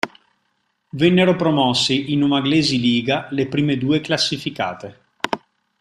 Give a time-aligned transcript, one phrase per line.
[0.93, 4.99] Vennero promosse in Umaglesi Liga le prime due classificate.